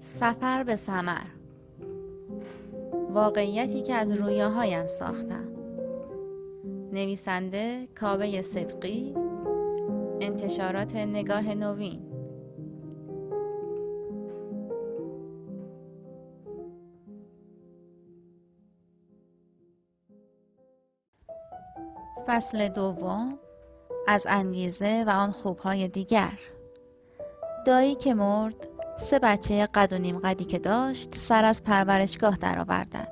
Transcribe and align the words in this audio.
سفر 0.00 0.62
به 0.62 0.76
سمر 0.76 1.26
واقعیتی 3.10 3.82
که 3.82 3.94
از 3.94 4.12
رویاهایم 4.12 4.86
ساختم. 4.86 5.48
نویسنده 6.92 7.88
کاوه 7.94 8.42
صدقی 8.42 9.14
انتشارات 10.20 10.96
نگاه 10.96 11.54
نوین. 11.54 12.02
فصل 22.26 22.68
دوم 22.68 23.38
از 24.06 24.26
انگیزه 24.28 25.04
و 25.06 25.10
آن 25.10 25.30
خوبهای 25.30 25.88
دیگر 25.88 26.38
دایی 27.66 27.94
که 27.94 28.14
مرد 28.14 28.54
سه 28.98 29.18
بچه 29.18 29.66
قد 29.74 29.92
و 29.92 29.98
نیم 29.98 30.18
قدی 30.18 30.44
که 30.44 30.58
داشت 30.58 31.14
سر 31.14 31.44
از 31.44 31.62
پرورشگاه 31.62 32.36
درآوردند. 32.36 33.08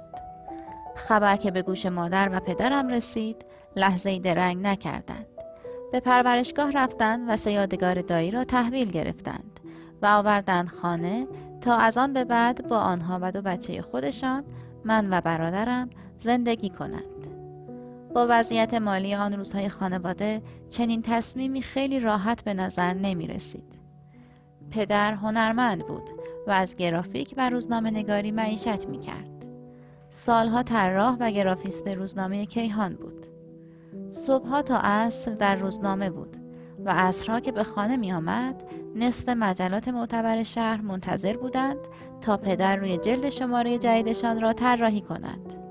خبر 0.94 1.36
که 1.36 1.50
به 1.50 1.62
گوش 1.62 1.86
مادر 1.86 2.30
و 2.32 2.40
پدرم 2.40 2.88
رسید 2.88 3.44
لحظه 3.76 4.18
درنگ 4.18 4.66
نکردند. 4.66 5.26
به 5.92 6.00
پرورشگاه 6.00 6.70
رفتند 6.72 7.24
و 7.28 7.36
سه 7.36 7.52
یادگار 7.52 8.02
دایی 8.02 8.30
را 8.30 8.44
تحویل 8.44 8.90
گرفتند 8.90 9.60
و 10.02 10.06
آوردند 10.06 10.68
خانه 10.68 11.26
تا 11.60 11.76
از 11.76 11.98
آن 11.98 12.12
به 12.12 12.24
بعد 12.24 12.68
با 12.68 12.78
آنها 12.78 13.18
و 13.22 13.32
دو 13.32 13.42
بچه 13.42 13.82
خودشان 13.82 14.44
من 14.84 15.12
و 15.12 15.20
برادرم 15.20 15.90
زندگی 16.18 16.70
کنند. 16.70 17.13
با 18.14 18.26
وضعیت 18.30 18.74
مالی 18.74 19.14
آن 19.14 19.32
روزهای 19.32 19.68
خانواده 19.68 20.42
چنین 20.70 21.02
تصمیمی 21.02 21.62
خیلی 21.62 22.00
راحت 22.00 22.44
به 22.44 22.54
نظر 22.54 22.92
نمی 22.92 23.26
رسید. 23.26 23.78
پدر 24.70 25.14
هنرمند 25.14 25.86
بود 25.86 26.10
و 26.46 26.50
از 26.50 26.76
گرافیک 26.76 27.34
و 27.36 27.50
روزنامه 27.50 27.90
نگاری 27.90 28.30
معیشت 28.30 28.88
می 28.88 29.00
کرد. 29.00 29.46
سالها 30.10 30.62
طراح 30.62 31.16
و 31.20 31.30
گرافیست 31.30 31.88
روزنامه 31.88 32.46
کیهان 32.46 32.94
بود. 32.94 33.26
صبحها 34.10 34.62
تا 34.62 34.78
عصر 34.78 35.30
در 35.30 35.56
روزنامه 35.56 36.10
بود 36.10 36.36
و 36.84 36.90
عصرها 36.90 37.40
که 37.40 37.52
به 37.52 37.62
خانه 37.62 37.96
می 37.96 38.12
آمد 38.12 38.62
نصف 38.94 39.28
مجلات 39.28 39.88
معتبر 39.88 40.42
شهر 40.42 40.80
منتظر 40.80 41.36
بودند 41.36 41.78
تا 42.20 42.36
پدر 42.36 42.76
روی 42.76 42.98
جلد 42.98 43.28
شماره 43.28 43.78
جدیدشان 43.78 44.40
را 44.40 44.52
طراحی 44.52 45.00
کند. 45.00 45.63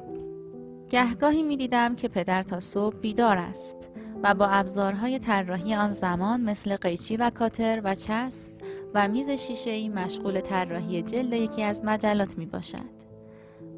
گهگاهی 0.93 1.43
می 1.43 1.57
دیدم 1.57 1.95
که 1.95 2.07
پدر 2.07 2.43
تا 2.43 2.59
صبح 2.59 2.97
بیدار 2.97 3.37
است 3.37 3.89
و 4.23 4.33
با 4.33 4.47
ابزارهای 4.47 5.19
طراحی 5.19 5.75
آن 5.75 5.91
زمان 5.91 6.41
مثل 6.41 6.75
قیچی 6.75 7.17
و 7.17 7.29
کاتر 7.29 7.81
و 7.83 7.95
چسب 7.95 8.51
و 8.93 9.07
میز 9.07 9.29
شیشه‌ای 9.29 9.89
مشغول 9.89 10.41
طراحی 10.41 11.01
جلد 11.01 11.33
یکی 11.33 11.63
از 11.63 11.85
مجلات 11.85 12.37
می 12.37 12.45
باشد. 12.45 13.03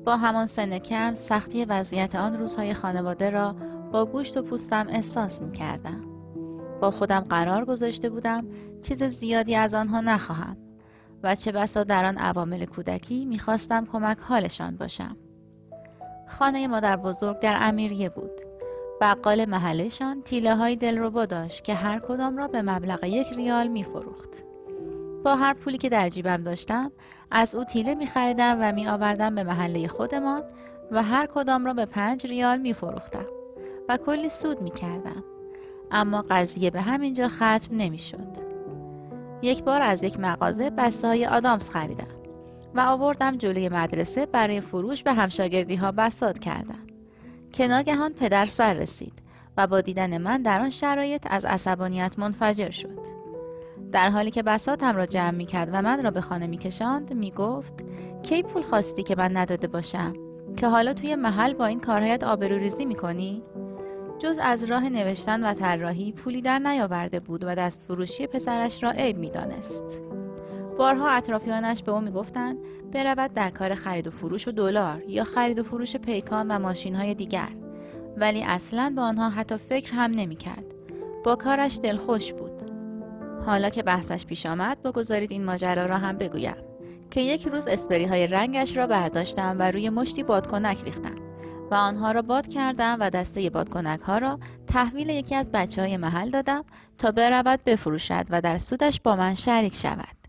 با 0.05 0.17
همان 0.17 0.47
سن 0.47 0.77
کم 0.77 1.13
سختی 1.13 1.65
وضعیت 1.65 2.15
آن 2.15 2.37
روزهای 2.37 2.73
خانواده 2.73 3.29
را 3.29 3.55
با 3.91 4.05
گوشت 4.05 4.37
و 4.37 4.41
پوستم 4.41 4.85
احساس 4.89 5.41
می 5.41 5.51
کردم. 5.51 6.01
با 6.81 6.91
خودم 6.91 7.19
قرار 7.19 7.65
گذاشته 7.65 8.09
بودم 8.09 8.47
چیز 8.81 9.03
زیادی 9.03 9.55
از 9.55 9.73
آنها 9.73 10.01
نخواهم 10.01 10.57
و 11.23 11.35
چه 11.35 11.51
بسا 11.51 11.83
در 11.83 12.05
آن 12.05 12.17
عوامل 12.17 12.65
کودکی 12.65 13.25
می‌خواستم 13.25 13.85
کمک 13.85 14.17
حالشان 14.17 14.77
باشم. 14.77 15.17
خانه 16.27 16.67
مادر 16.67 16.97
بزرگ 16.97 17.39
در 17.39 17.57
امیریه 17.61 18.09
بود. 18.09 18.31
بقال 19.01 19.45
محلشان 19.45 20.21
تیله 20.21 20.55
های 20.55 20.75
دلربا 20.75 21.25
داشت 21.25 21.63
که 21.63 21.73
هر 21.73 21.99
کدام 21.99 22.37
را 22.37 22.47
به 22.47 22.61
مبلغ 22.61 23.03
یک 23.03 23.27
ریال 23.27 23.67
می 23.67 23.83
فروخت. 23.83 24.29
با 25.23 25.35
هر 25.35 25.53
پولی 25.53 25.77
که 25.77 25.89
در 25.89 26.09
جیبم 26.09 26.43
داشتم 26.43 26.91
از 27.31 27.55
او 27.55 27.63
تیله 27.63 27.95
می 27.95 28.07
خریدم 28.07 28.57
و 28.61 28.71
می 28.71 28.87
آوردم 28.87 29.35
به 29.35 29.43
محله 29.43 29.87
خودمان 29.87 30.43
و 30.91 31.03
هر 31.03 31.25
کدام 31.25 31.65
را 31.65 31.73
به 31.73 31.85
پنج 31.85 32.27
ریال 32.27 32.57
می 32.57 32.73
فروختم 32.73 33.25
و 33.89 33.97
کلی 33.97 34.29
سود 34.29 34.61
می 34.61 34.71
کردم. 34.71 35.23
اما 35.91 36.25
قضیه 36.29 36.71
به 36.71 36.81
همینجا 36.81 37.27
ختم 37.27 37.67
نمی 37.71 37.97
شد. 37.97 38.55
یک 39.41 39.63
بار 39.63 39.81
از 39.81 40.03
یک 40.03 40.19
مغازه 40.19 40.69
بسته 40.69 41.07
های 41.07 41.25
آدامس 41.25 41.69
خریدم 41.69 42.14
و 42.75 42.79
آوردم 42.79 43.37
جلوی 43.37 43.69
مدرسه 43.69 44.25
برای 44.25 44.61
فروش 44.61 45.03
به 45.03 45.13
همشاگردی 45.13 45.75
ها 45.75 45.91
بساد 45.91 46.39
کردم. 46.39 46.79
که 47.53 47.67
ناگهان 47.67 48.13
پدر 48.13 48.45
سر 48.45 48.73
رسید 48.73 49.13
و 49.57 49.67
با 49.67 49.81
دیدن 49.81 50.17
من 50.17 50.41
در 50.41 50.61
آن 50.61 50.69
شرایط 50.69 51.27
از 51.29 51.45
عصبانیت 51.45 52.19
منفجر 52.19 52.69
شد. 52.69 52.99
در 53.91 54.09
حالی 54.09 54.31
که 54.31 54.43
بساتم 54.43 54.95
را 54.95 55.05
جمع 55.05 55.31
می 55.31 55.45
کرد 55.45 55.69
و 55.73 55.81
من 55.81 56.03
را 56.03 56.11
به 56.11 56.21
خانه 56.21 56.47
می 56.47 56.57
کشاند 56.57 57.13
می 57.13 57.31
گفت 57.31 57.73
کی 58.23 58.43
پول 58.43 58.61
خواستی 58.61 59.03
که 59.03 59.15
من 59.15 59.37
نداده 59.37 59.67
باشم 59.67 60.13
که 60.57 60.67
حالا 60.67 60.93
توی 60.93 61.15
محل 61.15 61.53
با 61.53 61.65
این 61.65 61.79
کارهایت 61.79 62.23
آبروریزی 62.23 62.85
می 62.85 62.95
کنی؟ 62.95 63.43
جز 64.19 64.39
از 64.43 64.63
راه 64.63 64.89
نوشتن 64.89 65.43
و 65.43 65.53
طراحی 65.53 66.11
پولی 66.11 66.41
در 66.41 66.59
نیاورده 66.59 67.19
بود 67.19 67.43
و 67.43 67.55
دست 67.55 67.81
فروشی 67.81 68.27
پسرش 68.27 68.83
را 68.83 68.91
عیب 68.91 69.17
می 69.17 69.29
دانست. 69.29 70.04
بارها 70.77 71.09
اطرافیانش 71.09 71.83
به 71.83 71.91
او 71.91 72.01
می‌گفتند 72.01 72.57
برود 72.91 73.33
در 73.33 73.49
کار 73.49 73.75
خرید 73.75 74.07
و 74.07 74.09
فروش 74.09 74.47
و 74.47 74.51
دلار 74.51 75.03
یا 75.07 75.23
خرید 75.23 75.59
و 75.59 75.63
فروش 75.63 75.95
پیکان 75.95 76.51
و 76.51 76.59
ماشین 76.59 76.95
های 76.95 77.13
دیگر 77.13 77.49
ولی 78.17 78.43
اصلا 78.43 78.93
به 78.95 79.01
آنها 79.01 79.29
حتی 79.29 79.57
فکر 79.57 79.93
هم 79.93 80.11
نمی 80.11 80.35
کرد. 80.35 80.65
با 81.23 81.35
کارش 81.35 81.79
دلخوش 81.83 82.33
بود. 82.33 82.71
حالا 83.45 83.69
که 83.69 83.83
بحثش 83.83 84.25
پیش 84.25 84.45
آمد 84.45 84.81
بگذارید 84.81 85.31
این 85.31 85.45
ماجرا 85.45 85.85
را 85.85 85.97
هم 85.97 86.17
بگویم 86.17 86.55
که 87.11 87.21
یک 87.21 87.47
روز 87.47 87.67
اسپری 87.67 88.05
های 88.05 88.27
رنگش 88.27 88.77
را 88.77 88.87
برداشتم 88.87 89.55
و 89.59 89.71
روی 89.71 89.89
مشتی 89.89 90.23
بادکنک 90.23 90.83
ریختم 90.83 91.15
و 91.71 91.75
آنها 91.75 92.11
را 92.11 92.21
باد 92.21 92.47
کردم 92.47 92.97
و 92.99 93.09
دسته 93.09 93.49
بادکنک 93.49 93.99
ها 93.99 94.17
را 94.17 94.39
تحویل 94.67 95.09
یکی 95.09 95.35
از 95.35 95.51
بچه 95.51 95.81
های 95.81 95.97
محل 95.97 96.29
دادم 96.29 96.65
تا 96.97 97.11
برود 97.11 97.63
بفروشد 97.65 98.25
و 98.29 98.41
در 98.41 98.57
سودش 98.57 99.01
با 99.01 99.15
من 99.15 99.35
شریک 99.35 99.75
شود. 99.75 100.24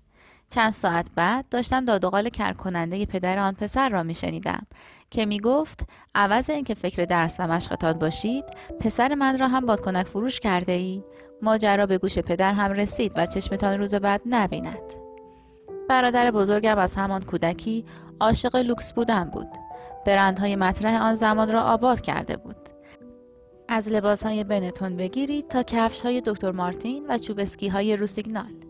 چند 0.51 0.73
ساعت 0.73 1.07
بعد 1.15 1.49
داشتم 1.49 1.85
دادوغال 1.85 2.29
کرکننده 2.29 3.07
پدر 3.07 3.39
آن 3.39 3.55
پسر 3.55 3.89
را 3.89 4.03
میشنیدم 4.03 4.67
که 5.11 5.27
می 5.27 5.41
گفت 5.41 5.85
عوض 6.15 6.51
اینکه 6.51 6.75
فکر 6.75 7.05
درس 7.05 7.41
و 7.41 7.47
مشقتان 7.47 7.93
باشید 7.93 8.45
پسر 8.81 9.15
من 9.15 9.39
را 9.39 9.49
هم 9.49 9.67
بادکنک 9.67 10.07
فروش 10.07 10.41
کرده 10.41 10.73
ای 10.73 11.03
ماجرا 11.43 11.87
به 11.87 11.99
گوش 11.99 12.19
پدر 12.19 12.53
هم 12.53 12.73
رسید 12.73 13.13
و 13.17 13.27
چشمتان 13.27 13.79
روز 13.79 13.95
بعد 13.95 14.23
نبیند. 14.27 14.93
برادر 15.89 16.31
بزرگم 16.31 16.79
از 16.79 16.97
همان 16.97 17.23
کودکی 17.23 17.85
عاشق 18.21 18.57
لوکس 18.57 18.93
بودن 18.93 19.25
بود. 19.25 19.49
برندهای 20.07 20.57
مطرح 20.57 21.03
آن 21.03 21.15
زمان 21.15 21.53
را 21.53 21.63
آباد 21.63 22.01
کرده 22.01 22.37
بود. 22.37 22.57
از 23.69 23.89
لباس 23.89 24.23
های 24.23 24.45
بنتون 24.45 24.97
بگیرید 24.97 25.49
تا 25.49 25.63
کفش 25.63 26.01
های 26.01 26.23
دکتر 26.27 26.51
مارتین 26.51 27.07
و 27.09 27.19
چوبسکی 27.19 27.69
های 27.69 27.97
روسیگنال. 27.97 28.66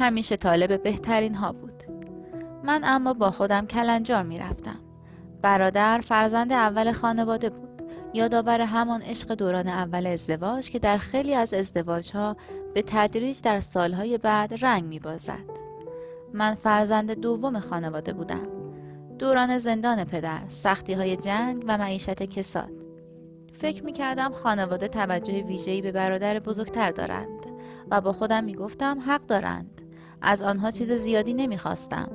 همیشه 0.00 0.36
طالب 0.36 0.82
بهترین 0.82 1.34
ها 1.34 1.52
بود 1.52 1.82
من 2.64 2.80
اما 2.84 3.12
با 3.12 3.30
خودم 3.30 3.66
کلنجار 3.66 4.22
می 4.22 4.38
رفتم. 4.38 4.80
برادر 5.42 6.00
فرزند 6.00 6.52
اول 6.52 6.92
خانواده 6.92 7.50
بود 7.50 7.82
یادآور 8.14 8.60
همان 8.60 9.02
عشق 9.02 9.34
دوران 9.34 9.68
اول 9.68 10.06
ازدواج 10.06 10.70
که 10.70 10.78
در 10.78 10.98
خیلی 10.98 11.34
از 11.34 11.54
ازدواجها 11.54 12.36
به 12.74 12.82
تدریج 12.82 13.42
در 13.42 13.60
سالهای 13.60 14.18
بعد 14.18 14.64
رنگ 14.64 14.84
می 14.84 14.98
بازد. 14.98 15.60
من 16.34 16.54
فرزند 16.54 17.10
دوم 17.10 17.60
خانواده 17.60 18.12
بودم. 18.12 18.46
دوران 19.18 19.58
زندان 19.58 20.04
پدر، 20.04 20.40
سختی 20.48 20.92
های 20.92 21.16
جنگ 21.16 21.64
و 21.68 21.78
معیشت 21.78 22.22
کساد. 22.22 22.72
فکر 23.52 23.84
می 23.84 23.92
کردم 23.92 24.32
خانواده 24.32 24.88
توجه 24.88 25.42
ویژه‌ای 25.42 25.82
به 25.82 25.92
برادر 25.92 26.38
بزرگتر 26.38 26.90
دارند 26.90 27.46
و 27.90 28.00
با 28.00 28.12
خودم 28.12 28.44
می 28.44 28.54
گفتم 28.54 29.00
حق 29.06 29.26
دارند. 29.26 29.79
از 30.22 30.42
آنها 30.42 30.70
چیز 30.70 30.92
زیادی 30.92 31.34
نمی 31.34 31.58
خواستم. 31.58 32.08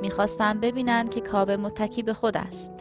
می 0.00 0.10
خواستم 0.10 0.60
ببینند 0.60 1.10
که 1.10 1.20
کاوه 1.20 1.56
متکی 1.56 2.02
به 2.02 2.12
خود 2.12 2.36
است. 2.36 2.72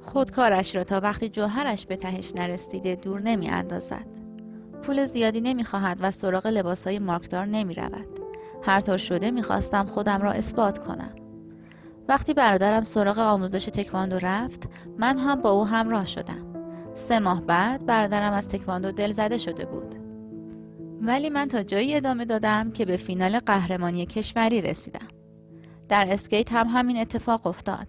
خودکارش 0.00 0.76
را 0.76 0.84
تا 0.84 1.00
وقتی 1.00 1.28
جوهرش 1.28 1.86
به 1.86 1.96
تهش 1.96 2.32
نرسیده 2.36 2.94
دور 2.94 3.20
نمی 3.20 3.48
اندازد. 3.48 4.06
پول 4.82 5.04
زیادی 5.04 5.40
نمی 5.40 5.64
خواهد 5.64 5.98
و 6.00 6.10
سراغ 6.10 6.46
لباس 6.46 6.86
های 6.86 6.98
مارکدار 6.98 7.46
نمی 7.46 7.74
رود. 7.74 8.08
هر 8.62 8.80
طور 8.80 8.96
شده 8.96 9.30
می 9.30 9.42
خواستم 9.42 9.86
خودم 9.86 10.22
را 10.22 10.32
اثبات 10.32 10.86
کنم. 10.86 11.14
وقتی 12.08 12.34
برادرم 12.34 12.82
سراغ 12.82 13.18
آموزش 13.18 13.64
تکواندو 13.64 14.18
رفت 14.18 14.68
من 14.98 15.18
هم 15.18 15.42
با 15.42 15.50
او 15.50 15.64
همراه 15.64 16.06
شدم. 16.06 16.46
سه 16.94 17.18
ماه 17.18 17.42
بعد 17.42 17.86
برادرم 17.86 18.32
از 18.32 18.48
تکواندو 18.48 18.92
دل 18.92 19.12
زده 19.12 19.38
شده 19.38 19.64
بود. 19.64 20.05
ولی 21.02 21.30
من 21.30 21.48
تا 21.48 21.62
جایی 21.62 21.94
ادامه 21.94 22.24
دادم 22.24 22.70
که 22.70 22.84
به 22.84 22.96
فینال 22.96 23.38
قهرمانی 23.38 24.06
کشوری 24.06 24.60
رسیدم. 24.60 25.08
در 25.88 26.06
اسکیت 26.10 26.52
هم 26.52 26.66
همین 26.66 26.98
اتفاق 26.98 27.46
افتاد. 27.46 27.86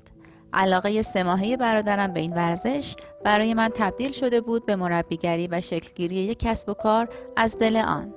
علاقه 0.53 1.01
سه 1.01 1.55
برادرم 1.59 2.13
به 2.13 2.19
این 2.19 2.33
ورزش 2.33 2.95
برای 3.25 3.53
من 3.53 3.69
تبدیل 3.75 4.11
شده 4.11 4.41
بود 4.41 4.65
به 4.65 4.75
مربیگری 4.75 5.47
و 5.47 5.61
شکلگیری 5.61 6.15
یک 6.15 6.39
کسب 6.39 6.69
و 6.69 6.73
کار 6.73 7.09
از 7.35 7.57
دل 7.57 7.75
آن. 7.75 8.13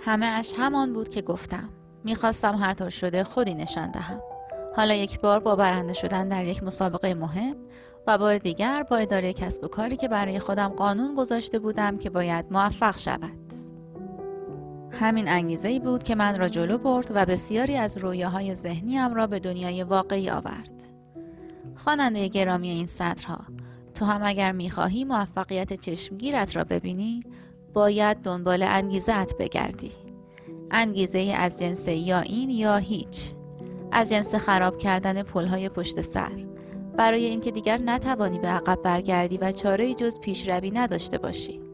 همه 0.00 0.26
اش 0.26 0.54
همان 0.58 0.92
بود 0.92 1.08
که 1.08 1.22
گفتم 1.22 1.68
می‌خواستم 2.04 2.54
هر 2.54 2.74
طور 2.74 2.90
شده 2.90 3.24
خودی 3.24 3.54
نشان 3.54 3.90
دهم 3.90 4.20
حالا 4.76 4.94
یک 4.94 5.20
بار 5.20 5.40
با 5.40 5.56
برنده 5.56 5.92
شدن 5.92 6.28
در 6.28 6.44
یک 6.44 6.62
مسابقه 6.62 7.14
مهم 7.14 7.56
و 8.06 8.18
بار 8.18 8.38
دیگر 8.38 8.82
با 8.82 8.96
اداره 8.96 9.32
کسب 9.32 9.64
و 9.64 9.68
کاری 9.68 9.96
که 9.96 10.08
برای 10.08 10.38
خودم 10.38 10.68
قانون 10.68 11.14
گذاشته 11.14 11.58
بودم 11.58 11.98
که 11.98 12.10
باید 12.10 12.46
موفق 12.50 12.98
شود 12.98 13.43
همین 14.94 15.28
انگیزه 15.28 15.68
ای 15.68 15.80
بود 15.80 16.02
که 16.02 16.14
من 16.14 16.38
را 16.38 16.48
جلو 16.48 16.78
برد 16.78 17.10
و 17.14 17.24
بسیاری 17.26 17.76
از 17.76 17.98
رویاهای 17.98 18.54
ذهنیم 18.54 19.14
را 19.14 19.26
به 19.26 19.38
دنیای 19.38 19.82
واقعی 19.82 20.30
آورد. 20.30 20.72
خواننده 21.76 22.28
گرامی 22.28 22.70
این 22.70 22.86
سطرها 22.86 23.38
تو 23.94 24.04
هم 24.04 24.20
اگر 24.24 24.52
می‌خواهی 24.52 25.04
موفقیت 25.04 25.72
چشمگیرت 25.72 26.56
را 26.56 26.64
ببینی 26.64 27.20
باید 27.74 28.16
دنبال 28.16 28.62
انگیزت 28.62 29.36
بگردی. 29.38 29.92
انگیزه 30.70 31.18
ای 31.18 31.32
از 31.32 31.58
جنس 31.58 31.88
یا 31.88 32.20
این 32.20 32.50
یا 32.50 32.76
هیچ. 32.76 33.32
از 33.92 34.10
جنس 34.10 34.34
خراب 34.34 34.78
کردن 34.78 35.22
پلهای 35.22 35.68
پشت 35.68 36.00
سر. 36.00 36.46
برای 36.96 37.24
اینکه 37.24 37.50
دیگر 37.50 37.78
نتوانی 37.78 38.38
به 38.38 38.48
عقب 38.48 38.82
برگردی 38.82 39.38
و 39.38 39.52
چاره 39.52 39.94
جز 39.94 40.20
پیشروی 40.20 40.70
نداشته 40.70 41.18
باشی. 41.18 41.73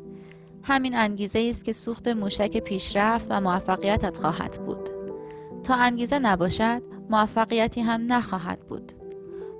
همین 0.62 0.96
انگیزه 0.96 1.46
است 1.48 1.64
که 1.64 1.72
سوخت 1.72 2.08
موشک 2.08 2.56
پیشرفت 2.56 3.26
و 3.30 3.40
موفقیتت 3.40 4.16
خواهد 4.16 4.60
بود. 4.66 4.88
تا 5.64 5.74
انگیزه 5.74 6.18
نباشد 6.18 6.82
موفقیتی 7.10 7.80
هم 7.80 8.12
نخواهد 8.12 8.60
بود. 8.60 8.92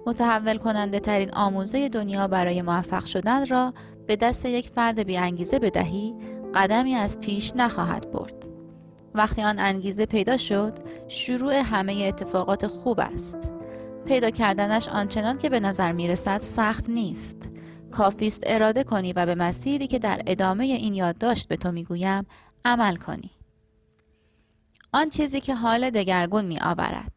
متحول 0.06 0.56
کننده 0.56 1.00
ترین 1.00 1.34
آموزه 1.34 1.88
دنیا 1.88 2.28
برای 2.28 2.62
موفق 2.62 3.04
شدن 3.04 3.46
را 3.46 3.74
به 4.06 4.16
دست 4.16 4.46
یک 4.46 4.68
فرد 4.68 5.00
بی 5.00 5.16
انگیزه 5.16 5.58
بدهی 5.58 6.14
قدمی 6.54 6.94
از 6.94 7.20
پیش 7.20 7.52
نخواهد 7.56 8.10
برد. 8.10 8.46
وقتی 9.14 9.42
آن 9.42 9.58
انگیزه 9.58 10.06
پیدا 10.06 10.36
شد 10.36 10.74
شروع 11.08 11.54
همه 11.54 11.92
اتفاقات 11.92 12.66
خوب 12.66 13.00
است. 13.00 13.38
پیدا 14.06 14.30
کردنش 14.30 14.88
آنچنان 14.88 15.38
که 15.38 15.48
به 15.48 15.60
نظر 15.60 15.92
می 15.92 16.08
رسد 16.08 16.40
سخت 16.40 16.88
نیست. 16.88 17.48
کافیست 17.90 18.42
اراده 18.46 18.84
کنی 18.84 19.12
و 19.12 19.26
به 19.26 19.34
مسیری 19.34 19.86
که 19.86 19.98
در 19.98 20.22
ادامه 20.26 20.64
این 20.64 20.94
یادداشت 20.94 21.48
به 21.48 21.56
تو 21.56 21.72
می‌گویم 21.72 22.26
عمل 22.64 22.96
کنی 22.96 23.30
آن 24.92 25.08
چیزی 25.08 25.40
که 25.40 25.54
حال 25.54 25.90
دگرگون 25.90 26.44
می 26.44 26.58
آورد 26.60 27.12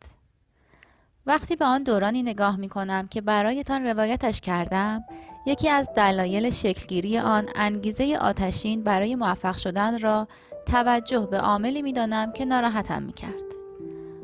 وقتی 1.25 1.55
به 1.55 1.65
آن 1.65 1.83
دورانی 1.83 2.23
نگاه 2.23 2.57
می 2.57 2.69
کنم 2.69 3.07
که 3.07 3.21
برایتان 3.21 3.83
روایتش 3.83 4.41
کردم 4.41 5.03
یکی 5.45 5.69
از 5.69 5.89
دلایل 5.95 6.49
شکلگیری 6.49 7.17
آن 7.17 7.49
انگیزه 7.55 8.17
آتشین 8.21 8.83
برای 8.83 9.15
موفق 9.15 9.57
شدن 9.57 9.99
را 9.99 10.27
توجه 10.65 11.27
به 11.31 11.39
عاملی 11.39 11.81
می 11.81 11.93
دانم 11.93 12.31
که 12.31 12.45
ناراحتم 12.45 13.03
می 13.03 13.13
کرد. 13.13 13.52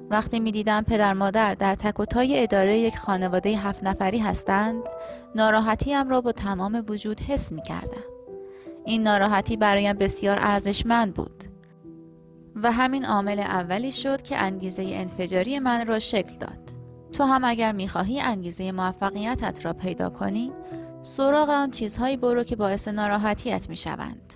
وقتی 0.10 0.40
می 0.40 0.52
دیدم 0.52 0.82
پدر 0.82 1.14
مادر 1.14 1.54
در 1.54 1.76
تک 1.76 2.00
و 2.00 2.06
تای 2.06 2.44
اداره 2.44 2.80
یک 2.80 2.98
خانواده 2.98 3.50
هفت 3.50 3.84
نفری 3.84 4.18
هستند 4.18 4.84
ناراحتیم 5.36 6.10
را 6.10 6.22
با 6.22 6.32
تمام 6.32 6.84
وجود 6.90 7.22
حس 7.22 7.52
می 7.52 7.62
کردم. 7.62 8.04
این 8.86 9.04
ناراحتی 9.04 9.58
برایم 9.58 9.98
بسیار 9.98 10.38
ارزشمند 10.42 11.14
بود 11.14 11.44
و 12.56 12.72
همین 12.72 13.06
عامل 13.06 13.40
اولی 13.40 13.92
شد 13.92 14.22
که 14.22 14.38
انگیزه 14.38 14.84
انفجاری 14.94 15.60
من 15.60 15.88
را 15.88 16.00
شکل 16.00 16.38
داد. 16.38 16.70
تو 17.14 17.24
هم 17.24 17.44
اگر 17.44 17.72
می‌خواهی 17.72 18.22
انگیزه 18.22 18.72
موفقیتت 18.72 19.66
را 19.66 19.74
پیدا 19.74 20.10
کنی 20.10 20.52
سراغ 21.02 21.50
آن 21.50 21.72
چیزهایی 21.72 22.18
برو 22.18 22.44
که 22.44 22.56
باعث 22.56 22.88
ناراحتیت 22.88 23.70
می‌شوند 23.70 24.34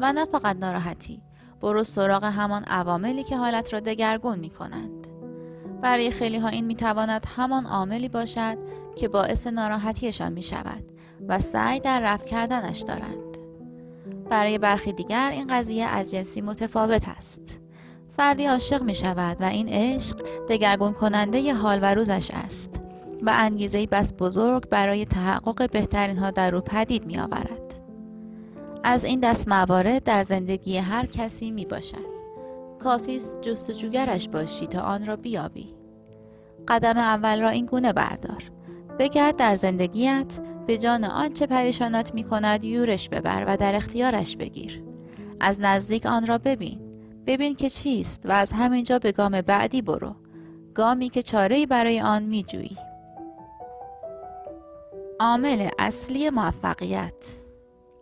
و 0.00 0.12
نه 0.12 0.24
فقط 0.24 0.56
ناراحتی 0.56 1.22
برو 1.60 1.84
سراغ 1.84 2.24
همان 2.24 2.64
عواملی 2.64 3.24
که 3.24 3.36
حالت 3.36 3.72
را 3.72 3.80
دگرگون 3.80 4.38
می 4.38 4.50
کنند. 4.50 5.05
برای 5.86 6.10
خیلی 6.10 6.38
ها 6.38 6.48
این 6.48 6.64
می 6.64 6.74
تواند 6.74 7.26
همان 7.36 7.66
عاملی 7.66 8.08
باشد 8.08 8.58
که 8.96 9.08
باعث 9.08 9.46
ناراحتیشان 9.46 10.32
می 10.32 10.42
شود 10.42 10.84
و 11.28 11.40
سعی 11.40 11.80
در 11.80 12.00
رفع 12.00 12.26
کردنش 12.26 12.80
دارند. 12.80 13.36
برای 14.30 14.58
برخی 14.58 14.92
دیگر 14.92 15.30
این 15.32 15.46
قضیه 15.46 15.84
از 15.84 16.10
جنسی 16.10 16.40
متفاوت 16.40 17.08
است. 17.08 17.60
فردی 18.16 18.46
عاشق 18.46 18.82
می 18.82 18.94
شود 18.94 19.36
و 19.40 19.44
این 19.44 19.68
عشق 19.68 20.16
دگرگون 20.48 20.92
کننده 20.92 21.40
ی 21.40 21.50
حال 21.50 21.78
و 21.82 21.94
روزش 21.94 22.30
است 22.34 22.80
و 23.22 23.32
انگیزه 23.34 23.86
بس 23.86 24.12
بزرگ 24.18 24.68
برای 24.68 25.04
تحقق 25.04 25.70
بهترین 25.70 26.18
ها 26.18 26.30
در 26.30 26.54
او 26.54 26.60
پدید 26.60 27.06
می 27.06 27.18
آورد. 27.18 27.74
از 28.84 29.04
این 29.04 29.20
دست 29.20 29.48
موارد 29.48 30.02
در 30.02 30.22
زندگی 30.22 30.76
هر 30.76 31.06
کسی 31.06 31.50
می 31.50 31.64
باشد. 31.64 32.16
کافیست 32.78 33.40
جستجوگرش 33.42 34.28
باشی 34.28 34.66
تا 34.66 34.82
آن 34.82 35.06
را 35.06 35.16
بیابی. 35.16 35.75
قدم 36.68 36.98
اول 36.98 37.42
را 37.42 37.48
این 37.48 37.66
گونه 37.66 37.92
بردار. 37.92 38.42
بگرد 38.98 39.36
در 39.36 39.54
زندگیت 39.54 40.38
به 40.66 40.78
جان 40.78 41.04
آنچه 41.04 41.46
پریشانات 41.46 42.14
می 42.14 42.24
کند 42.24 42.64
یورش 42.64 43.08
ببر 43.08 43.44
و 43.48 43.56
در 43.56 43.74
اختیارش 43.74 44.36
بگیر. 44.36 44.82
از 45.40 45.60
نزدیک 45.60 46.06
آن 46.06 46.26
را 46.26 46.38
ببین. 46.38 46.80
ببین 47.26 47.54
که 47.54 47.70
چیست 47.70 48.26
و 48.26 48.32
از 48.32 48.52
همینجا 48.52 48.98
به 48.98 49.12
گام 49.12 49.40
بعدی 49.40 49.82
برو. 49.82 50.14
گامی 50.74 51.08
که 51.08 51.22
چاره‌ای 51.22 51.66
برای 51.66 52.00
آن 52.00 52.22
می 52.22 52.42
جویی. 52.42 52.76
عامل 55.20 55.68
اصلی 55.78 56.30
موفقیت 56.30 57.12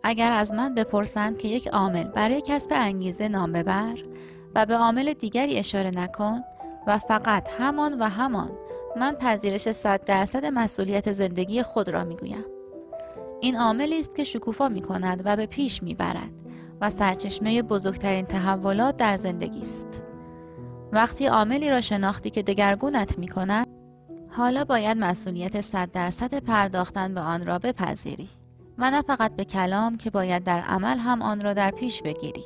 اگر 0.03 0.31
از 0.31 0.53
من 0.53 0.75
بپرسند 0.75 1.37
که 1.37 1.47
یک 1.47 1.67
عامل 1.67 2.03
برای 2.03 2.41
کسب 2.41 2.71
انگیزه 2.73 3.27
نام 3.27 3.51
ببر 3.51 3.95
و 4.55 4.65
به 4.65 4.75
عامل 4.75 5.13
دیگری 5.13 5.57
اشاره 5.57 5.91
نکن 5.95 6.41
و 6.87 6.97
فقط 6.97 7.49
همان 7.57 8.01
و 8.01 8.09
همان 8.09 8.51
من 8.97 9.15
پذیرش 9.15 9.71
صد 9.71 10.05
درصد 10.05 10.45
مسئولیت 10.45 11.11
زندگی 11.11 11.63
خود 11.63 11.89
را 11.89 12.03
می‌گویم 12.03 12.45
این 13.39 13.57
عاملی 13.57 13.99
است 13.99 14.15
که 14.15 14.23
شکوفا 14.23 14.69
می 14.69 14.81
کند 14.81 15.21
و 15.25 15.35
به 15.35 15.45
پیش 15.45 15.83
می 15.83 15.95
برد 15.95 16.31
و 16.81 16.89
سرچشمه 16.89 17.61
بزرگترین 17.61 18.25
تحولات 18.25 18.97
در 18.97 19.15
زندگی 19.15 19.59
است. 19.59 20.01
وقتی 20.91 21.25
عاملی 21.25 21.69
را 21.69 21.81
شناختی 21.81 22.29
که 22.29 22.43
دگرگونت 22.43 23.19
می 23.19 23.27
کند، 23.27 23.67
حالا 24.29 24.65
باید 24.65 24.97
مسئولیت 24.97 25.61
صد 25.61 25.91
درصد 25.91 26.33
پرداختن 26.33 27.13
به 27.13 27.21
آن 27.21 27.45
را 27.45 27.59
بپذیری. 27.59 28.29
و 28.77 28.91
نه 28.91 29.01
فقط 29.01 29.35
به 29.35 29.45
کلام 29.45 29.97
که 29.97 30.09
باید 30.09 30.43
در 30.43 30.61
عمل 30.61 30.97
هم 30.97 31.21
آن 31.21 31.41
را 31.41 31.53
در 31.53 31.71
پیش 31.71 32.01
بگیری 32.01 32.43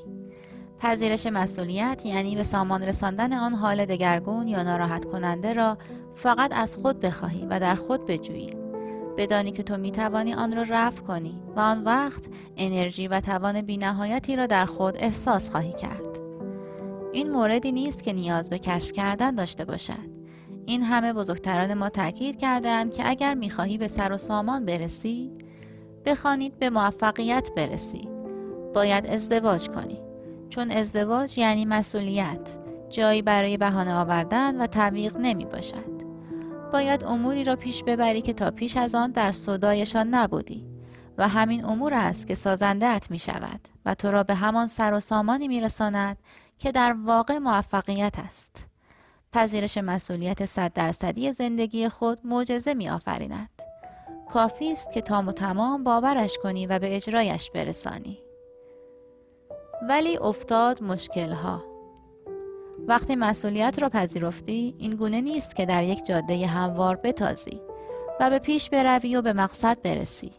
پذیرش 0.80 1.28
مسئولیت 1.28 2.02
یعنی 2.06 2.36
به 2.36 2.44
سامان 2.44 2.84
رساندن 2.84 3.34
آن 3.34 3.54
حال 3.54 3.86
دگرگون 3.86 4.48
یا 4.48 4.64
ناراحت 4.64 5.06
کننده 5.06 5.54
را 5.54 5.78
فقط 6.16 6.52
از 6.54 6.76
خود 6.76 7.00
بخواهی 7.00 7.46
و 7.46 7.60
در 7.60 7.76
خود 7.76 8.06
بجویی. 8.06 8.54
بدانی 9.18 9.52
که 9.52 9.64
تو 9.64 9.78
می 9.78 9.92
توانی 9.92 10.34
آن 10.34 10.56
را 10.56 10.64
رفع 10.70 11.02
کنی 11.02 11.42
و 11.56 11.60
آن 11.60 11.84
وقت 11.84 12.26
انرژی 12.58 13.08
و 13.08 13.20
توان 13.20 13.62
بینهایتی 13.62 14.36
را 14.36 14.46
در 14.46 14.66
خود 14.66 14.98
احساس 14.98 15.50
خواهی 15.50 15.74
کرد. 15.74 16.20
این 17.14 17.32
موردی 17.32 17.72
نیست 17.72 18.04
که 18.04 18.14
نیاز 18.14 18.50
به 18.50 18.60
کشف 18.60 18.92
کردن 18.92 19.36
داشته 19.36 19.66
باشد. 19.66 20.10
این 20.66 20.84
همه 20.84 21.14
بزرگتران 21.14 21.74
ما 21.74 21.90
تاکید 21.90 22.38
کردند 22.38 22.94
که 22.94 23.10
اگر 23.10 23.34
می‌خواهی 23.34 23.78
به 23.78 23.88
سر 23.88 24.12
و 24.12 24.18
سامان 24.18 24.66
برسی 24.66 25.32
بخوانید 26.06 26.60
به 26.60 26.70
موفقیت 26.70 27.52
برسی. 27.56 28.10
باید 28.74 29.08
ازدواج 29.08 29.70
کنی. 29.70 30.09
چون 30.50 30.72
ازدواج 30.72 31.38
یعنی 31.38 31.66
مسئولیت 31.66 32.58
جایی 32.90 33.22
برای 33.22 33.58
بهانه 33.58 33.94
آوردن 33.94 34.62
و 34.62 34.68
تعویق 34.68 35.18
نمی 35.18 35.46
باشد 35.46 36.00
باید 36.72 37.04
اموری 37.04 37.44
را 37.44 37.56
پیش 37.56 37.84
ببری 37.84 38.22
که 38.22 38.34
تا 38.34 38.52
پیش 38.52 38.78
از 38.78 38.96
آن 38.96 39.12
در 39.12 39.32
صدایشان 39.32 40.08
نبودی 40.08 40.66
و 41.18 41.28
همین 41.28 41.66
امور 41.66 41.94
است 41.94 42.28
که 42.28 42.36
سازندهت 42.36 43.12
می 43.12 43.20
شود 43.20 43.60
و 43.86 43.96
تو 43.96 44.12
را 44.12 44.24
به 44.24 44.36
همان 44.36 44.68
سر 44.68 44.94
و 44.94 45.00
سامانی 45.00 45.48
می 45.48 45.62
رساند 45.62 46.18
که 46.60 46.72
در 46.72 46.96
واقع 47.06 47.38
موفقیت 47.38 48.20
است. 48.20 48.66
پذیرش 49.34 49.78
مسئولیت 49.78 50.46
صد 50.46 50.74
درصدی 50.74 51.32
زندگی 51.32 51.90
خود 51.90 52.20
معجزه 52.24 52.74
می 52.74 52.90
آفریند. 52.90 53.50
کافی 54.30 54.72
است 54.72 54.92
که 54.92 55.02
تام 55.02 55.28
و 55.28 55.32
تمام 55.32 55.84
باورش 55.84 56.38
کنی 56.44 56.68
و 56.68 56.80
به 56.80 56.96
اجرایش 56.96 57.52
برسانی 57.52 58.20
ولی 59.82 60.18
افتاد 60.18 60.84
مشکل 60.84 61.32
ها 61.32 61.64
وقتی 62.88 63.16
مسئولیت 63.16 63.80
را 63.80 63.90
پذیرفتی 63.90 64.76
این 64.78 64.92
گونه 64.92 65.22
نیست 65.22 65.56
که 65.56 65.66
در 65.66 65.84
یک 65.84 66.06
جاده 66.06 66.48
هموار 66.48 66.96
بتازی 66.96 67.62
و 68.20 68.30
به 68.30 68.40
پیش 68.40 68.70
بروی 68.70 69.16
و 69.16 69.22
به 69.22 69.34
مقصد 69.34 69.82
برسی. 69.82 70.32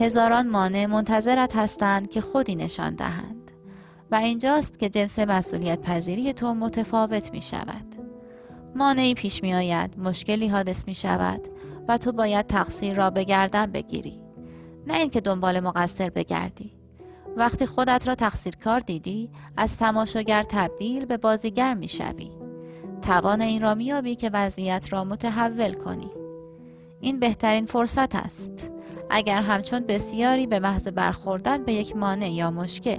هزاران 0.00 0.48
مانع 0.48 0.86
منتظرت 0.86 1.56
هستند 1.56 2.10
که 2.10 2.20
خودی 2.20 2.56
نشان 2.56 2.94
دهند 2.94 3.50
و 4.10 4.14
اینجاست 4.14 4.78
که 4.78 4.88
جنس 4.88 5.18
مسئولیت 5.18 5.80
پذیری 5.80 6.32
تو 6.32 6.54
متفاوت 6.54 7.32
می 7.32 7.42
شود. 7.42 7.94
مانعی 8.74 9.14
پیش 9.14 9.42
می 9.42 9.54
آید 9.54 9.98
مشکلی 9.98 10.48
حادث 10.48 10.88
می 10.88 10.94
شود 10.94 11.48
و 11.88 11.98
تو 11.98 12.12
باید 12.12 12.46
تقصیر 12.46 12.96
را 12.96 13.10
به 13.10 13.24
گردن 13.24 13.66
بگیری. 13.66 14.20
نه 14.86 14.94
اینکه 14.94 15.20
دنبال 15.20 15.60
مقصر 15.60 16.10
بگردی. 16.10 16.81
وقتی 17.36 17.66
خودت 17.66 18.08
را 18.08 18.14
تقصیرکار 18.14 18.80
دیدی 18.80 19.30
از 19.56 19.78
تماشاگر 19.78 20.42
تبدیل 20.42 21.04
به 21.04 21.16
بازیگر 21.16 21.74
می‌شوی. 21.74 22.30
توان 23.02 23.40
این 23.40 23.62
را 23.62 23.74
میابی 23.74 24.14
که 24.14 24.30
وضعیت 24.32 24.92
را 24.92 25.04
متحول 25.04 25.72
کنی. 25.72 26.10
این 27.00 27.20
بهترین 27.20 27.66
فرصت 27.66 28.14
است. 28.14 28.70
اگر 29.10 29.40
همچون 29.40 29.80
بسیاری 29.80 30.46
به 30.46 30.60
محض 30.60 30.88
برخوردن 30.88 31.64
به 31.64 31.72
یک 31.72 31.96
مانع 31.96 32.30
یا 32.30 32.50
مشکل 32.50 32.98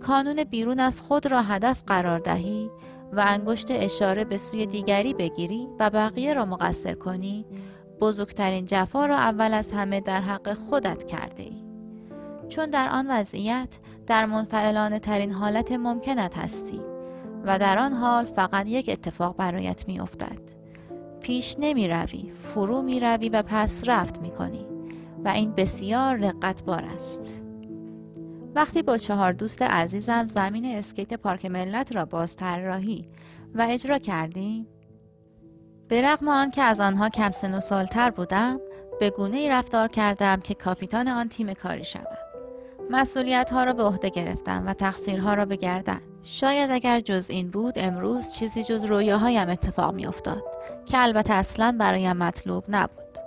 کانون 0.00 0.44
بیرون 0.44 0.80
از 0.80 1.00
خود 1.00 1.26
را 1.26 1.42
هدف 1.42 1.82
قرار 1.86 2.18
دهی 2.18 2.70
و 3.12 3.24
انگشت 3.26 3.66
اشاره 3.70 4.24
به 4.24 4.36
سوی 4.36 4.66
دیگری 4.66 5.14
بگیری 5.14 5.68
و 5.78 5.90
بقیه 5.90 6.34
را 6.34 6.44
مقصر 6.44 6.94
کنی 6.94 7.46
بزرگترین 8.00 8.64
جفا 8.64 9.06
را 9.06 9.18
اول 9.18 9.54
از 9.54 9.72
همه 9.72 10.00
در 10.00 10.20
حق 10.20 10.54
خودت 10.54 11.04
کرده 11.04 11.42
ای. 11.42 11.67
چون 12.48 12.70
در 12.70 12.88
آن 12.88 13.10
وضعیت 13.10 13.78
در 14.06 14.26
منفعلانه 14.26 14.98
ترین 14.98 15.32
حالت 15.32 15.72
ممکنت 15.72 16.38
هستی 16.38 16.80
و 17.44 17.58
در 17.58 17.78
آن 17.78 17.92
حال 17.92 18.24
فقط 18.24 18.66
یک 18.66 18.88
اتفاق 18.92 19.36
برایت 19.36 19.88
می 19.88 20.00
افتد. 20.00 20.58
پیش 21.20 21.56
نمی 21.58 21.88
روی، 21.88 22.30
فرو 22.30 22.82
می 22.82 23.00
روی 23.00 23.28
و 23.28 23.42
پس 23.46 23.82
رفت 23.86 24.20
می 24.20 24.30
کنی 24.30 24.66
و 25.24 25.28
این 25.28 25.52
بسیار 25.52 26.16
رقتبار 26.16 26.84
است. 26.84 27.30
وقتی 28.54 28.82
با 28.82 28.96
چهار 28.96 29.32
دوست 29.32 29.62
عزیزم 29.62 30.24
زمین 30.24 30.64
اسکیت 30.76 31.14
پارک 31.14 31.46
ملت 31.46 31.96
را 31.96 32.04
باز 32.04 32.36
طراحی 32.36 33.08
و 33.54 33.66
اجرا 33.70 33.98
کردیم 33.98 34.66
به 35.88 36.02
رغم 36.02 36.28
آن 36.28 36.50
که 36.50 36.62
از 36.62 36.80
آنها 36.80 37.08
کم 37.08 37.30
سن 37.30 37.54
و 37.54 37.60
سالتر 37.60 38.10
بودم 38.10 38.60
به 39.00 39.10
گونه 39.10 39.36
ای 39.36 39.48
رفتار 39.48 39.88
کردم 39.88 40.40
که 40.40 40.54
کاپیتان 40.54 41.08
آن 41.08 41.28
تیم 41.28 41.54
کاری 41.54 41.84
شوم 41.84 42.17
مسئولیت 42.90 43.50
ها 43.50 43.64
را 43.64 43.72
به 43.72 43.82
عهده 43.82 44.08
گرفتم 44.08 44.64
و 44.66 44.72
تقصیرها 44.72 45.34
را 45.34 45.44
به 45.44 45.56
گردن 45.56 46.00
شاید 46.22 46.70
اگر 46.70 47.00
جز 47.00 47.30
این 47.30 47.50
بود 47.50 47.74
امروز 47.76 48.34
چیزی 48.34 48.64
جز 48.64 48.84
رویاهایم 48.84 49.48
اتفاق 49.48 49.94
می 49.94 50.06
افتاد 50.06 50.44
که 50.86 50.98
البته 50.98 51.32
اصلا 51.32 51.76
برایم 51.78 52.16
مطلوب 52.16 52.64
نبود. 52.68 53.18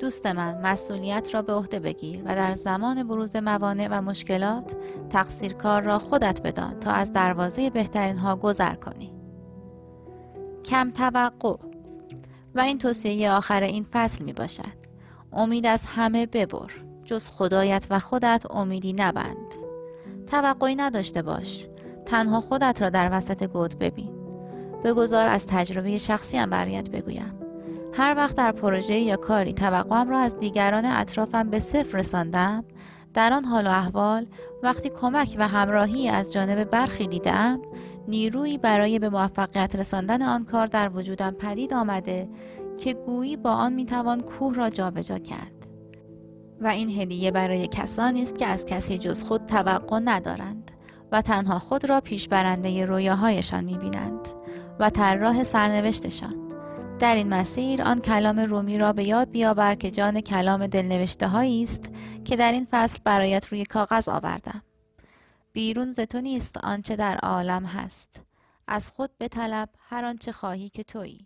دوست 0.00 0.26
من 0.26 0.60
مسئولیت 0.60 1.34
را 1.34 1.42
به 1.42 1.52
عهده 1.52 1.80
بگیر 1.80 2.22
و 2.24 2.34
در 2.34 2.54
زمان 2.54 3.08
بروز 3.08 3.36
موانع 3.36 3.88
و 3.90 4.02
مشکلات 4.02 4.76
تقصیر 5.10 5.52
کار 5.52 5.82
را 5.82 5.98
خودت 5.98 6.42
بدان 6.42 6.80
تا 6.80 6.90
از 6.90 7.12
دروازه 7.12 7.70
بهترین 7.70 8.18
ها 8.18 8.36
گذر 8.36 8.74
کنی. 8.74 9.12
کم 10.64 10.90
توقع. 10.90 11.56
و 12.54 12.60
این 12.60 12.78
توصیه 12.78 13.30
آخر 13.30 13.62
این 13.62 13.86
فصل 13.92 14.24
می 14.24 14.32
باشد 14.32 14.86
امید 15.32 15.66
از 15.66 15.86
همه 15.86 16.26
ببر. 16.26 16.85
جز 17.06 17.28
خدایت 17.28 17.86
و 17.90 17.98
خودت 17.98 18.44
امیدی 18.50 18.92
نبند. 18.92 19.54
توقعی 20.26 20.76
نداشته 20.76 21.22
باش. 21.22 21.66
تنها 22.06 22.40
خودت 22.40 22.82
را 22.82 22.90
در 22.90 23.08
وسط 23.12 23.44
گود 23.44 23.78
ببین. 23.78 24.10
بگذار 24.84 25.28
از 25.28 25.46
تجربه 25.46 25.98
شخصیم 25.98 26.50
برایت 26.50 26.90
بگویم. 26.90 27.32
هر 27.92 28.14
وقت 28.16 28.36
در 28.36 28.52
پروژه 28.52 28.98
یا 28.98 29.16
کاری 29.16 29.52
توقعم 29.52 30.10
را 30.10 30.18
از 30.18 30.38
دیگران 30.38 30.84
اطرافم 30.84 31.50
به 31.50 31.58
صفر 31.58 31.98
رساندم 31.98 32.64
در 33.14 33.32
آن 33.32 33.44
حال 33.44 33.66
و 33.66 33.70
احوال 33.70 34.26
وقتی 34.62 34.90
کمک 34.90 35.36
و 35.38 35.48
همراهی 35.48 36.08
از 36.08 36.32
جانب 36.32 36.64
برخی 36.64 37.06
دیدم 37.06 37.62
نیرویی 38.08 38.58
برای 38.58 38.98
به 38.98 39.08
موفقیت 39.08 39.76
رساندن 39.76 40.22
آن 40.22 40.44
کار 40.44 40.66
در 40.66 40.90
وجودم 40.94 41.30
پدید 41.30 41.74
آمده 41.74 42.28
که 42.78 42.94
گویی 42.94 43.36
با 43.36 43.50
آن 43.50 43.72
می‌توان 43.72 44.20
کوه 44.20 44.54
را 44.54 44.70
جابجا 44.70 45.18
کرد. 45.18 45.55
و 46.60 46.66
این 46.66 46.90
هدیه 46.90 47.30
برای 47.30 47.66
کسانی 47.66 48.22
است 48.22 48.38
که 48.38 48.46
از 48.46 48.66
کسی 48.66 48.98
جز 48.98 49.22
خود 49.22 49.46
توقع 49.46 50.00
ندارند 50.04 50.70
و 51.12 51.22
تنها 51.22 51.58
خود 51.58 51.88
را 51.88 52.00
پیش 52.00 52.28
برنده 52.28 52.84
رویاهایشان 52.84 53.64
می‌بینند 53.64 54.28
و 54.78 54.90
طراح 54.90 55.44
سرنوشتشان. 55.44 56.46
در 56.98 57.14
این 57.14 57.28
مسیر 57.28 57.82
آن 57.82 58.00
کلام 58.00 58.38
رومی 58.38 58.78
را 58.78 58.92
به 58.92 59.04
یاد 59.04 59.30
بیاور 59.30 59.74
که 59.74 59.90
جان 59.90 60.20
کلام 60.20 60.66
دلنوشته 60.66 61.36
است 61.36 61.90
که 62.24 62.36
در 62.36 62.52
این 62.52 62.66
فصل 62.70 63.00
برایت 63.04 63.46
روی 63.46 63.64
کاغذ 63.64 64.08
آوردم. 64.08 64.62
بیرون 65.52 65.92
ز 65.92 66.00
تو 66.00 66.20
نیست 66.20 66.56
آنچه 66.64 66.96
در 66.96 67.16
عالم 67.16 67.64
هست. 67.64 68.20
از 68.68 68.90
خود 68.90 69.10
بطلب 69.20 69.68
هر 69.78 70.04
آنچه 70.04 70.32
خواهی 70.32 70.68
که 70.68 70.82
تویی. 70.82 71.25